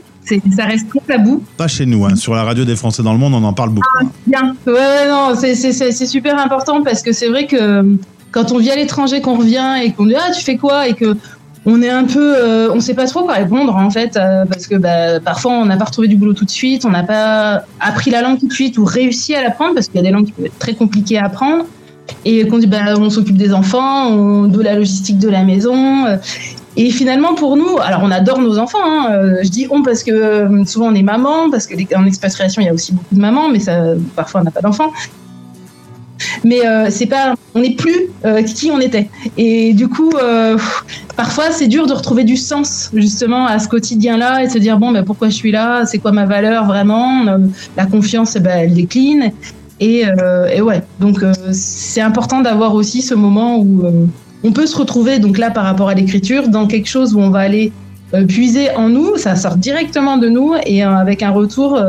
Ça 0.55 0.65
reste 0.65 0.87
très 0.89 0.99
tabou. 1.07 1.43
Pas 1.57 1.67
chez 1.67 1.85
nous, 1.87 2.05
hein. 2.05 2.15
sur 2.15 2.35
la 2.35 2.43
radio 2.43 2.63
des 2.63 2.75
Français 2.75 3.01
dans 3.01 3.13
le 3.13 3.17
monde, 3.19 3.33
on 3.33 3.43
en 3.43 3.53
parle 3.53 3.71
beaucoup. 3.71 3.87
hein. 4.01 4.07
Bien. 4.27 4.55
Ouais, 4.67 5.07
non, 5.09 5.33
c'est- 5.35 6.05
super 6.05 6.37
important 6.39 6.83
parce 6.83 7.01
que 7.01 7.11
c'est 7.13 7.27
vrai 7.27 7.47
que 7.47 7.55
euh, 7.55 7.83
quand 8.31 8.51
on 8.51 8.57
vit 8.59 8.69
à 8.69 8.75
l'étranger, 8.75 9.21
qu'on 9.21 9.35
revient 9.37 9.73
et 9.83 9.91
qu'on 9.91 10.05
dit 10.05 10.15
ah 10.15 10.31
tu 10.31 10.43
fais 10.43 10.55
quoi? 10.57 10.87
Et 10.87 10.93
que 10.93 11.17
on 11.65 11.81
est 11.81 11.89
un 11.89 12.03
peu, 12.05 12.35
euh, 12.37 12.69
on 12.73 12.79
sait 12.79 12.93
pas 12.93 13.05
trop 13.07 13.23
quoi 13.23 13.33
répondre 13.33 13.75
en 13.75 13.89
fait 13.89 14.15
euh, 14.17 14.45
parce 14.45 14.67
que 14.67 14.75
bah, 14.75 15.19
parfois 15.19 15.51
on 15.53 15.65
n'a 15.65 15.77
pas 15.77 15.85
retrouvé 15.85 16.07
du 16.07 16.15
boulot 16.15 16.33
tout 16.33 16.45
de 16.45 16.49
suite, 16.51 16.85
on 16.85 16.89
n'a 16.91 17.03
pas 17.03 17.63
appris 17.79 18.11
la 18.11 18.21
langue 18.21 18.39
tout 18.39 18.47
de 18.47 18.53
suite 18.53 18.77
ou 18.77 18.85
réussi 18.85 19.33
à 19.35 19.41
l'apprendre 19.43 19.73
parce 19.73 19.87
qu'il 19.87 19.95
y 19.95 19.99
a 19.99 20.03
des 20.03 20.11
langues 20.11 20.25
qui 20.25 20.31
peuvent 20.31 20.45
être 20.45 20.59
très 20.59 20.73
compliquées 20.75 21.17
à 21.17 21.25
apprendre 21.25 21.65
et 22.25 22.47
qu'on 22.47 22.57
dit 22.59 22.67
bah 22.67 22.77
on 22.97 23.09
s'occupe 23.09 23.37
des 23.37 23.53
enfants, 23.53 24.07
on- 24.07 24.47
de 24.47 24.61
la 24.61 24.75
logistique 24.75 25.19
de 25.19 25.29
la 25.29 25.43
maison. 25.43 26.05
euh, 26.05 26.17
et 26.77 26.91
finalement, 26.91 27.33
pour 27.33 27.57
nous, 27.57 27.77
alors 27.83 28.01
on 28.03 28.11
adore 28.11 28.39
nos 28.39 28.57
enfants. 28.57 28.77
hein, 28.83 29.07
euh, 29.11 29.39
je 29.43 29.49
dis 29.49 29.67
on 29.69 29.81
parce 29.83 30.03
que 30.03 30.11
euh, 30.11 30.65
souvent 30.65 30.87
on 30.87 30.95
est 30.95 31.03
maman, 31.03 31.49
parce 31.51 31.67
qu'en 31.67 32.05
expatriation 32.05 32.61
il 32.61 32.65
y 32.65 32.69
a 32.69 32.73
aussi 32.73 32.93
beaucoup 32.93 33.15
de 33.15 33.19
mamans, 33.19 33.49
mais 33.49 33.59
parfois 34.15 34.41
on 34.41 34.43
n'a 34.43 34.51
pas 34.51 34.61
d'enfants. 34.61 34.91
Mais 36.43 36.59
c'est 36.89 37.05
pas, 37.05 37.33
on 37.55 37.59
n'est 37.61 37.75
plus 37.75 38.09
qui 38.45 38.71
on 38.71 38.79
était. 38.79 39.09
Et 39.37 39.73
du 39.73 39.87
coup, 39.87 40.11
parfois 41.15 41.51
c'est 41.51 41.67
dur 41.67 41.87
de 41.87 41.93
retrouver 41.93 42.23
du 42.23 42.35
sens 42.37 42.89
justement 42.93 43.45
à 43.45 43.57
ce 43.59 43.67
quotidien-là 43.67 44.43
et 44.43 44.47
de 44.47 44.51
se 44.51 44.57
dire 44.57 44.77
bon, 44.77 44.91
ben 44.91 45.03
pourquoi 45.03 45.29
je 45.29 45.35
suis 45.35 45.51
là, 45.51 45.85
c'est 45.85 45.97
quoi 45.97 46.11
ma 46.11 46.25
valeur 46.25 46.65
vraiment? 46.65 47.25
La 47.77 47.85
confiance, 47.85 48.35
eh 48.35 48.41
ben, 48.41 48.57
elle 48.59 48.73
décline. 48.73 49.31
Et, 49.79 50.05
euh, 50.05 50.47
et 50.47 50.61
ouais, 50.61 50.81
donc 50.99 51.23
euh, 51.23 51.33
c'est 51.51 52.01
important 52.01 52.41
d'avoir 52.41 52.75
aussi 52.75 53.01
ce 53.01 53.15
moment 53.15 53.57
où 53.59 53.85
euh, 53.85 54.05
on 54.43 54.51
peut 54.51 54.65
se 54.65 54.75
retrouver, 54.75 55.19
donc 55.19 55.37
là 55.37 55.51
par 55.51 55.63
rapport 55.63 55.89
à 55.89 55.93
l'écriture, 55.93 56.49
dans 56.49 56.67
quelque 56.67 56.87
chose 56.87 57.13
où 57.13 57.19
on 57.19 57.29
va 57.29 57.39
aller 57.39 57.71
puiser 58.27 58.71
en 58.71 58.89
nous, 58.89 59.17
ça 59.17 59.35
sort 59.35 59.55
directement 59.55 60.17
de 60.17 60.29
nous 60.29 60.55
et 60.65 60.81
avec 60.81 61.21
un 61.21 61.29
retour 61.29 61.79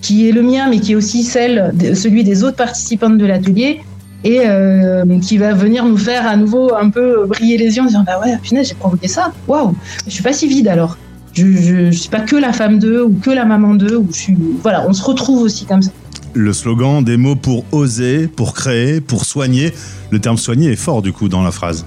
qui 0.00 0.26
est 0.26 0.32
le 0.32 0.42
mien, 0.42 0.68
mais 0.70 0.78
qui 0.78 0.92
est 0.92 0.94
aussi 0.94 1.22
celui 1.22 2.24
des 2.24 2.44
autres 2.44 2.56
participantes 2.56 3.18
de 3.18 3.26
l'atelier 3.26 3.80
et 4.24 4.40
qui 5.20 5.36
va 5.36 5.52
venir 5.52 5.84
nous 5.84 5.98
faire 5.98 6.26
à 6.26 6.36
nouveau 6.38 6.74
un 6.74 6.88
peu 6.88 7.26
briller 7.26 7.58
les 7.58 7.76
yeux 7.76 7.82
en 7.82 7.86
disant 7.86 8.04
bah 8.06 8.18
ouais 8.24 8.38
punaise 8.42 8.68
j'ai 8.68 8.74
provoqué 8.74 9.06
ça. 9.06 9.32
Waouh 9.48 9.74
je 10.06 10.10
suis 10.10 10.22
pas 10.22 10.32
si 10.32 10.46
vide 10.46 10.66
alors. 10.66 10.96
Je, 11.34 11.44
je, 11.52 11.90
je 11.90 11.98
suis 11.98 12.08
pas 12.08 12.20
que 12.20 12.36
la 12.36 12.54
femme 12.54 12.78
d'eux 12.78 13.02
ou 13.02 13.14
que 13.20 13.30
la 13.30 13.44
maman 13.44 13.74
d'eux 13.74 14.02
voilà 14.62 14.86
on 14.88 14.94
se 14.94 15.02
retrouve 15.02 15.42
aussi 15.42 15.66
comme 15.66 15.82
ça 15.82 15.90
Le 16.34 16.52
slogan, 16.52 17.02
des 17.02 17.16
mots 17.16 17.36
pour 17.36 17.64
oser, 17.72 18.28
pour 18.28 18.54
créer, 18.54 19.00
pour 19.00 19.24
soigner. 19.24 19.72
Le 20.10 20.20
terme 20.20 20.36
soigner 20.36 20.72
est 20.72 20.76
fort 20.76 21.02
du 21.02 21.12
coup 21.12 21.28
dans 21.28 21.42
la 21.42 21.50
phrase. 21.50 21.84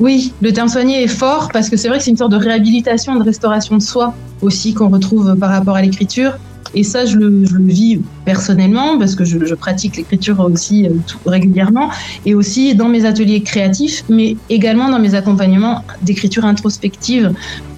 Oui, 0.00 0.32
le 0.40 0.52
terme 0.52 0.68
soigner 0.68 1.02
est 1.02 1.08
fort 1.08 1.50
parce 1.52 1.68
que 1.68 1.76
c'est 1.76 1.88
vrai 1.88 1.98
que 1.98 2.04
c'est 2.04 2.10
une 2.10 2.16
sorte 2.16 2.32
de 2.32 2.36
réhabilitation, 2.36 3.16
de 3.16 3.24
restauration 3.24 3.76
de 3.76 3.82
soi 3.82 4.14
aussi 4.42 4.72
qu'on 4.72 4.88
retrouve 4.88 5.36
par 5.36 5.50
rapport 5.50 5.76
à 5.76 5.82
l'écriture. 5.82 6.38
Et 6.74 6.84
ça, 6.84 7.06
je 7.06 7.16
le, 7.16 7.44
vis 7.60 8.00
personnellement 8.24 8.98
parce 8.98 9.14
que 9.14 9.24
je, 9.24 9.54
pratique 9.54 9.96
l'écriture 9.96 10.38
aussi 10.40 10.86
euh, 10.86 10.90
régulièrement 11.26 11.90
et 12.26 12.34
aussi 12.34 12.74
dans 12.74 12.88
mes 12.88 13.04
ateliers 13.06 13.42
créatifs, 13.42 14.04
mais 14.08 14.36
également 14.50 14.90
dans 14.90 14.98
mes 14.98 15.14
accompagnements 15.14 15.82
d'écriture 16.02 16.44
introspective 16.44 17.32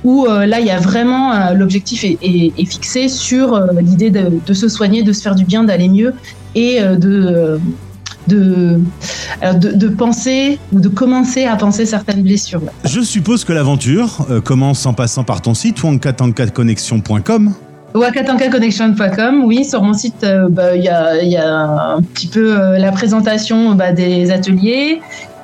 où 0.04 0.26
euh, 0.26 0.46
là, 0.46 0.60
il 0.60 0.66
y 0.66 0.70
a 0.70 0.78
vraiment 0.78 1.32
euh, 1.32 1.54
l'objectif 1.54 2.04
est, 2.04 2.18
est- 2.22 2.52
est 2.58 2.64
fixé 2.64 3.08
sur 3.08 3.54
euh, 3.54 3.66
l'idée 3.80 4.10
de, 4.10 4.30
de 4.46 4.52
se 4.54 4.68
soigner, 4.68 5.02
de 5.02 5.12
se 5.12 5.22
faire 5.22 5.34
du 5.34 5.44
bien, 5.44 5.64
d'aller 5.64 5.88
mieux 5.88 6.14
et 6.54 6.80
de 6.82 7.60
de, 8.28 8.78
de, 9.42 9.72
de 9.72 9.88
penser 9.88 10.58
ou 10.72 10.78
de 10.80 10.88
commencer 10.88 11.46
à 11.46 11.56
penser 11.56 11.86
certaines 11.86 12.22
blessures. 12.22 12.60
Je 12.84 13.00
suppose 13.00 13.44
que 13.44 13.52
l'aventure 13.52 14.26
commence 14.44 14.84
en 14.86 14.92
passant 14.92 15.24
par 15.24 15.40
ton 15.42 15.54
site 15.54 15.82
wankatankatconnexion.com. 15.82 17.54
Wakatankaconnection.com, 17.94 19.44
oui, 19.44 19.64
sur 19.64 19.82
mon 19.82 19.94
site, 19.94 20.24
bah, 20.50 20.76
il 20.76 20.84
y, 20.84 20.88
a, 20.88 21.20
il 21.22 21.28
y 21.30 21.36
a 21.36 21.94
un 21.96 22.02
petit 22.02 22.28
peu 22.28 22.54
la 22.78 22.92
présentation 22.92 23.74
bah, 23.74 23.92
des 23.92 24.30
ateliers 24.30 25.00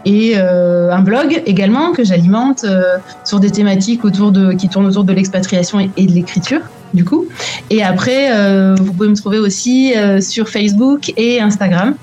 et 0.06 0.34
euh, 0.36 0.90
un 0.92 1.02
blog 1.02 1.42
également 1.46 1.92
que 1.92 2.04
j'alimente 2.04 2.62
euh, 2.62 2.96
sur 3.24 3.40
des 3.40 3.50
thématiques 3.50 4.04
autour 4.04 4.30
de, 4.30 4.52
qui 4.52 4.68
tournent 4.68 4.86
autour 4.86 5.02
de 5.02 5.12
l'expatriation 5.12 5.80
et, 5.80 6.06
de 6.06 6.12
l'écriture, 6.12 6.60
du 6.94 7.04
coup. 7.04 7.26
Et 7.70 7.82
après, 7.82 8.30
euh, 8.32 8.76
vous 8.78 8.92
pouvez 8.92 9.08
me 9.08 9.16
trouver 9.16 9.40
aussi 9.40 9.92
sur 10.20 10.48
Facebook 10.48 11.12
et 11.16 11.40
Instagram 11.40 11.96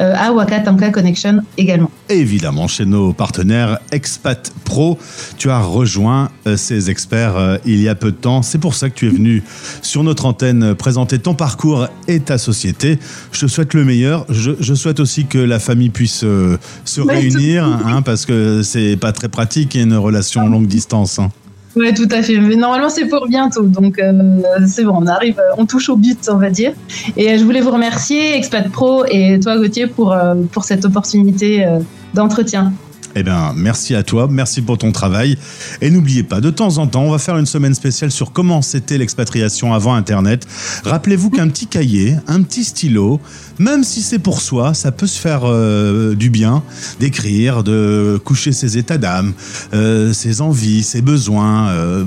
à 0.00 0.32
Wakatanka 0.32 0.90
Connection 0.90 1.40
également. 1.58 1.90
Évidemment, 2.08 2.66
chez 2.68 2.86
nos 2.86 3.12
partenaires 3.12 3.78
Expat 3.92 4.52
Pro, 4.64 4.98
tu 5.36 5.50
as 5.50 5.60
rejoint 5.60 6.30
euh, 6.46 6.56
ces 6.56 6.90
experts 6.90 7.36
euh, 7.36 7.58
il 7.66 7.80
y 7.80 7.88
a 7.88 7.94
peu 7.94 8.10
de 8.10 8.16
temps. 8.16 8.42
C'est 8.42 8.58
pour 8.58 8.74
ça 8.74 8.88
que 8.90 8.94
tu 8.94 9.06
es 9.06 9.10
venu 9.10 9.42
sur 9.82 10.02
notre 10.02 10.26
antenne 10.26 10.62
euh, 10.62 10.74
présenter 10.74 11.18
ton 11.18 11.34
parcours 11.34 11.86
et 12.08 12.20
ta 12.20 12.38
société. 12.38 12.98
Je 13.32 13.40
te 13.40 13.46
souhaite 13.46 13.74
le 13.74 13.84
meilleur. 13.84 14.24
Je, 14.28 14.52
je 14.58 14.74
souhaite 14.74 15.00
aussi 15.00 15.26
que 15.26 15.38
la 15.38 15.58
famille 15.58 15.90
puisse 15.90 16.22
euh, 16.24 16.56
se 16.84 17.00
Ouais, 17.00 17.16
réunir, 17.18 17.64
hein, 17.64 18.02
parce 18.02 18.26
que 18.26 18.62
c'est 18.62 18.96
pas 18.96 19.12
très 19.12 19.28
pratique 19.28 19.74
une 19.74 19.94
relation 19.94 20.48
longue 20.48 20.66
distance. 20.66 21.18
hein. 21.18 21.30
Ouais, 21.76 21.94
tout 21.94 22.08
à 22.10 22.22
fait. 22.22 22.38
Mais 22.38 22.56
normalement, 22.56 22.88
c'est 22.88 23.06
pour 23.06 23.28
bientôt. 23.28 23.62
Donc, 23.62 23.98
euh, 23.98 24.40
c'est 24.66 24.84
bon, 24.84 24.96
on 24.96 25.06
arrive, 25.06 25.38
euh, 25.38 25.54
on 25.56 25.66
touche 25.66 25.88
au 25.88 25.96
but, 25.96 26.18
on 26.28 26.36
va 26.36 26.50
dire. 26.50 26.72
Et 27.16 27.30
euh, 27.30 27.38
je 27.38 27.44
voulais 27.44 27.60
vous 27.60 27.70
remercier, 27.70 28.36
Expat 28.36 28.68
Pro, 28.70 29.04
et 29.06 29.38
toi, 29.38 29.56
Gauthier, 29.56 29.86
pour, 29.86 30.12
euh, 30.12 30.34
pour 30.50 30.64
cette 30.64 30.84
opportunité 30.84 31.64
euh, 31.64 31.78
d'entretien. 32.14 32.72
Eh 33.16 33.24
bien, 33.24 33.52
merci 33.56 33.96
à 33.96 34.04
toi, 34.04 34.28
merci 34.30 34.62
pour 34.62 34.78
ton 34.78 34.92
travail. 34.92 35.36
Et 35.80 35.90
n'oubliez 35.90 36.22
pas, 36.22 36.40
de 36.40 36.50
temps 36.50 36.78
en 36.78 36.86
temps, 36.86 37.02
on 37.02 37.10
va 37.10 37.18
faire 37.18 37.36
une 37.38 37.46
semaine 37.46 37.74
spéciale 37.74 38.12
sur 38.12 38.32
comment 38.32 38.62
c'était 38.62 38.98
l'expatriation 38.98 39.74
avant 39.74 39.94
Internet. 39.94 40.46
Rappelez-vous 40.84 41.30
qu'un 41.30 41.48
petit 41.48 41.66
cahier, 41.66 42.14
un 42.28 42.42
petit 42.42 42.62
stylo, 42.62 43.20
même 43.58 43.82
si 43.82 44.02
c'est 44.02 44.20
pour 44.20 44.40
soi, 44.40 44.74
ça 44.74 44.92
peut 44.92 45.08
se 45.08 45.18
faire 45.18 45.40
euh, 45.44 46.14
du 46.14 46.30
bien 46.30 46.62
d'écrire, 47.00 47.64
de 47.64 48.20
coucher 48.24 48.52
ses 48.52 48.78
états 48.78 48.98
d'âme, 48.98 49.32
euh, 49.74 50.12
ses 50.12 50.40
envies, 50.40 50.84
ses 50.84 51.02
besoins, 51.02 51.68
euh, 51.70 52.04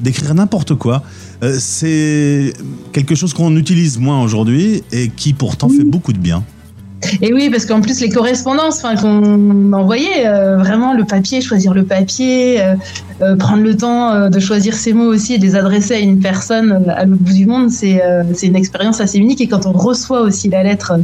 d'écrire 0.00 0.34
n'importe 0.34 0.74
quoi. 0.74 1.02
C'est 1.58 2.54
quelque 2.92 3.14
chose 3.14 3.34
qu'on 3.34 3.54
utilise 3.56 3.98
moins 3.98 4.22
aujourd'hui 4.22 4.82
et 4.92 5.10
qui 5.10 5.34
pourtant 5.34 5.68
fait 5.68 5.84
beaucoup 5.84 6.14
de 6.14 6.18
bien. 6.18 6.42
Et 7.22 7.32
oui, 7.32 7.50
parce 7.50 7.66
qu'en 7.66 7.80
plus, 7.80 8.00
les 8.00 8.08
correspondances 8.08 8.82
qu'on 8.82 9.72
envoyait, 9.72 10.26
euh, 10.26 10.56
vraiment 10.56 10.92
le 10.94 11.04
papier, 11.04 11.40
choisir 11.40 11.74
le 11.74 11.84
papier, 11.84 12.60
euh, 12.60 12.74
euh, 13.22 13.36
prendre 13.36 13.62
le 13.62 13.76
temps 13.76 14.12
euh, 14.12 14.28
de 14.28 14.40
choisir 14.40 14.74
ses 14.74 14.92
mots 14.92 15.12
aussi 15.12 15.34
et 15.34 15.38
de 15.38 15.42
les 15.42 15.56
adresser 15.56 15.94
à 15.94 15.98
une 15.98 16.18
personne 16.20 16.72
euh, 16.72 16.92
à 16.94 17.04
l'autre 17.04 17.22
bout 17.22 17.32
du 17.32 17.46
monde, 17.46 17.70
c'est 17.70 18.02
euh, 18.04 18.22
c'est 18.34 18.46
une 18.46 18.56
expérience 18.56 19.00
assez 19.00 19.18
unique. 19.18 19.40
Et 19.40 19.46
quand 19.46 19.66
on 19.66 19.72
reçoit 19.72 20.20
aussi 20.20 20.48
la 20.48 20.62
lettre, 20.62 20.94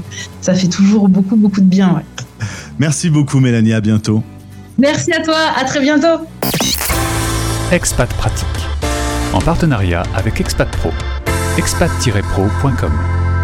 ça 0.40 0.54
fait 0.54 0.68
toujours 0.68 1.08
beaucoup, 1.08 1.36
beaucoup 1.36 1.60
de 1.60 1.66
bien. 1.66 1.94
ouais. 1.94 2.46
Merci 2.78 3.10
beaucoup 3.10 3.40
Mélanie, 3.40 3.72
à 3.74 3.80
bientôt. 3.80 4.22
Merci 4.78 5.12
à 5.12 5.22
toi, 5.22 5.36
à 5.60 5.64
très 5.64 5.80
bientôt. 5.80 6.24
Expat 7.72 8.08
Pratique. 8.14 8.46
En 9.32 9.40
partenariat 9.40 10.02
avec 10.16 10.40
Expat 10.40 10.68
Pro. 10.70 10.90
expat-pro.com. 11.58 13.19